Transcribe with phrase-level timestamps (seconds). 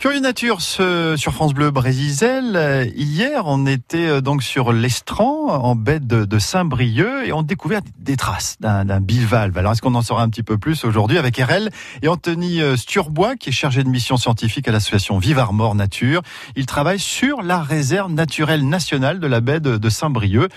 [0.00, 2.52] Curieux Nature ce- sur France Bleu Brésil.
[2.54, 7.82] Euh, Hier, on était euh, donc sur l'Estran, en baie de, Saint-Brieuc, et on découvert
[7.98, 9.58] des traces d'un bivalve.
[9.58, 11.68] Alors, est-ce qu'on en saura un petit peu plus aujourd'hui avec RL
[12.00, 16.22] et Anthony euh, Sturbois, qui est chargé de mission scientifique à l'association Vive Armor Nature.
[16.56, 20.50] Il travaille sur la réserve naturelle nationale de la baie de, Saint-Brieuc.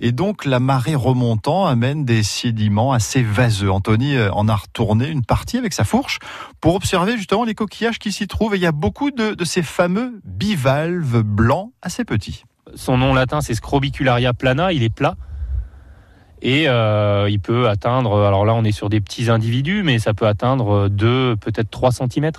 [0.00, 3.70] Et donc, la marée remontant amène des sédiments assez vaseux.
[3.70, 6.18] Anthony en a retourné une partie avec sa fourche
[6.60, 8.56] pour observer justement les coquillages qui s'y trouvent.
[8.56, 12.44] Et il y a de, de ces fameux bivalves blancs assez petits.
[12.74, 14.72] Son nom latin, c'est Scrobicularia plana.
[14.72, 15.14] Il est plat.
[16.40, 20.14] Et euh, il peut atteindre, alors là on est sur des petits individus, mais ça
[20.14, 22.30] peut atteindre 2, peut-être 3 cm.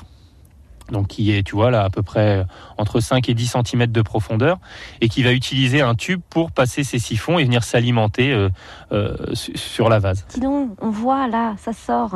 [0.91, 2.45] Donc qui est, tu vois, là à peu près
[2.77, 4.57] entre 5 et 10 cm de profondeur,
[5.01, 8.49] et qui va utiliser un tube pour passer ses siphons et venir s'alimenter euh,
[8.91, 10.25] euh, su- sur la vase.
[10.33, 12.15] Dis donc, on voit là, ça sort.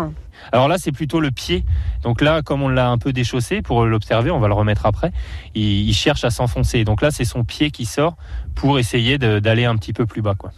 [0.51, 1.63] Alors là, c'est plutôt le pied.
[2.01, 5.11] Donc là, comme on l'a un peu déchaussé pour l'observer, on va le remettre après.
[5.53, 6.83] Il, il cherche à s'enfoncer.
[6.83, 8.17] Donc là, c'est son pied qui sort
[8.55, 10.51] pour essayer d'aller un petit peu plus bas, quoi.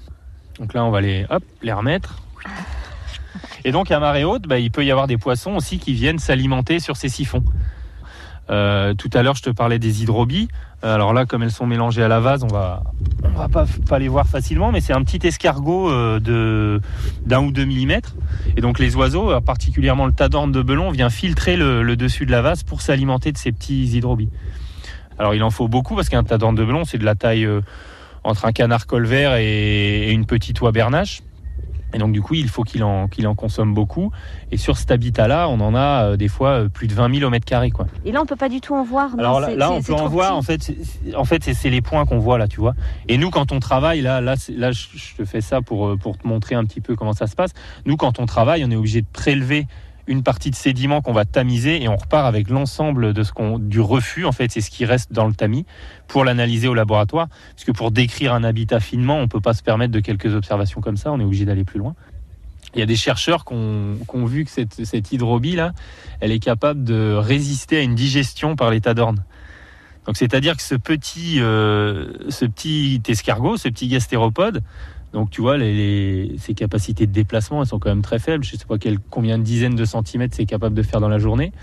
[0.60, 2.22] Donc là, on va les, hop, les remettre.
[3.66, 6.20] Et donc à marée haute, bah, il peut y avoir des poissons aussi qui viennent
[6.20, 7.44] s'alimenter sur ces siphons.
[8.50, 10.48] Euh, tout à l'heure, je te parlais des hydrobies.
[10.86, 12.84] Alors là, comme elles sont mélangées à la vase, on va,
[13.24, 16.80] on va pas, les voir facilement, mais c'est un petit escargot euh, de
[17.26, 18.16] d'un ou deux millimètres.
[18.56, 22.32] Et donc les oiseaux, euh, particulièrement le tadorne de Belon, vient filtrer le, dessus de
[22.32, 24.30] la vase pour s'alimenter de ces petits hydrobies.
[25.18, 27.62] Alors il en faut beaucoup parce qu'un tadorne de Belon, c'est de la taille euh,
[28.24, 31.24] entre un canard colvert et une petite oie bernache.
[31.94, 34.12] Et donc du coup, il faut qu'il en, qu'il en consomme beaucoup.
[34.52, 37.26] Et sur cet habitat-là, on en a euh, des fois euh, plus de 20 000
[37.28, 37.72] au mètre carré.
[37.72, 37.88] Quoi.
[38.04, 39.12] Et là, on peut pas du tout en voir.
[39.12, 40.32] non, Alors là, on peut en voir.
[40.32, 40.38] petit.
[40.38, 42.74] En fait, c'est- en fait, c'est- les points qu'on voit là, tu vois.
[43.08, 44.52] Et nous, quand on travaille, là, là, je
[44.96, 47.36] je te fais ça pour euh, pour te montrer un petit peu comment ça se
[47.36, 47.52] passe.
[47.86, 49.68] Nous, quand on travaille, on est obligé de prélever
[50.08, 53.60] une partie de sédiments qu'on va tamiser et on repart avec l'ensemble de ce qu'on
[53.60, 54.26] du refus.
[54.26, 55.66] En fait, c'est ce qui reste dans le tamis
[56.08, 57.28] pour l'analyser au laboratoire.
[57.56, 60.82] Parce que pour décrire un habitat finement, on peut pas se permettre de quelques observations
[60.82, 61.12] comme ça.
[61.12, 61.96] On est obligé d'aller plus loin.
[62.76, 65.72] Il y a des chercheurs qui ont, vu que cette, cette hydrobie là,
[66.20, 69.24] elle est capable de résister à une digestion par l'état d'orne.
[70.06, 74.62] Donc c'est-à-dire que ce petit, euh, ce petit escargot, ce petit gastéropode,
[75.16, 78.44] donc tu vois, ses capacités de déplacement, elles sont quand même très faibles.
[78.44, 78.76] Je sais pas
[79.10, 81.54] combien de dizaines de centimètres c'est capable de faire dans la journée.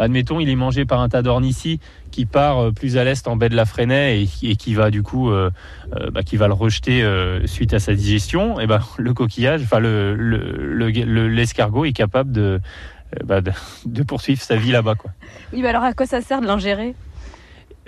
[0.00, 1.78] Admettons, il est mangé par un tas d'orne ici
[2.10, 5.04] qui part euh, plus à l'est en baie de la Fresnay et, qui- va du
[5.04, 5.50] coup, euh,
[5.94, 7.00] euh, bah, qui va le rejeter
[7.44, 8.58] suite à sa digestion.
[8.58, 12.60] Et ben le coquillage, enfin le le- le- le- l'escargot est capable de,
[13.24, 13.40] bah,
[13.86, 14.94] de, poursuivre sa vie là-bas.
[15.52, 16.96] Oui, mais alors à quoi ça sert de l'ingérer?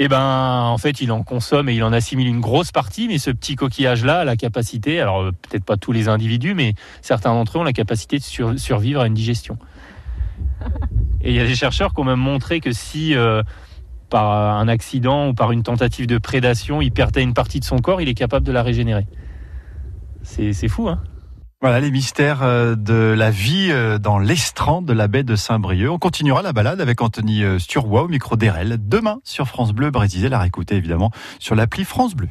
[0.00, 3.18] Eh ben, en fait, il en consomme et il en assimile une grosse partie, mais
[3.18, 7.32] ce petit coquillage-là a la capacité, alors euh, peut-être pas tous les individus, mais certains
[7.32, 9.58] d'entre eux ont la capacité de sur- survivre à une digestion.
[11.20, 13.42] Et il y a des chercheurs qui ont même montré que si, euh,
[14.08, 17.78] par un accident ou par une tentative de prédation, il perdait une partie de son
[17.78, 19.06] corps, il est capable de la régénérer.
[20.22, 21.02] C'est c'est fou, hein
[21.60, 25.90] Voilà les mystères euh, de la vie euh, dans l'estran de la baie de Saint-Brieuc.
[25.90, 29.90] On continuera la balade avec Anthony euh, Sturbois au micro d'RL demain sur France Bleu
[29.90, 30.32] Brésil.
[30.32, 31.10] À réécouter évidemment
[31.40, 32.28] sur l'appli France Bleu.